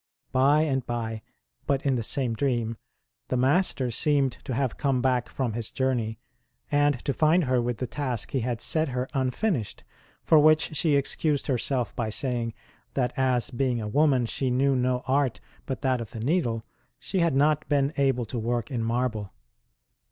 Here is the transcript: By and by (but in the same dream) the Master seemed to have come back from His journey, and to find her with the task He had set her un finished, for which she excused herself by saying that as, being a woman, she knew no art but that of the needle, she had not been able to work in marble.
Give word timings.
By 0.31 0.61
and 0.61 0.83
by 0.83 1.21
(but 1.67 1.85
in 1.85 1.93
the 1.93 2.01
same 2.01 2.33
dream) 2.33 2.77
the 3.27 3.37
Master 3.37 3.91
seemed 3.91 4.31
to 4.45 4.55
have 4.55 4.75
come 4.75 4.99
back 4.99 5.29
from 5.29 5.53
His 5.53 5.69
journey, 5.69 6.17
and 6.71 6.97
to 7.05 7.13
find 7.13 7.43
her 7.43 7.61
with 7.61 7.77
the 7.77 7.85
task 7.85 8.31
He 8.31 8.39
had 8.39 8.61
set 8.61 8.87
her 8.87 9.07
un 9.13 9.29
finished, 9.29 9.83
for 10.23 10.39
which 10.39 10.75
she 10.75 10.95
excused 10.95 11.45
herself 11.45 11.95
by 11.95 12.09
saying 12.09 12.55
that 12.95 13.13
as, 13.15 13.51
being 13.51 13.79
a 13.79 13.87
woman, 13.87 14.25
she 14.25 14.49
knew 14.49 14.75
no 14.75 15.03
art 15.05 15.39
but 15.67 15.83
that 15.83 16.01
of 16.01 16.09
the 16.09 16.19
needle, 16.19 16.65
she 16.97 17.19
had 17.19 17.35
not 17.35 17.69
been 17.69 17.93
able 17.95 18.25
to 18.25 18.39
work 18.39 18.71
in 18.71 18.81
marble. 18.83 19.31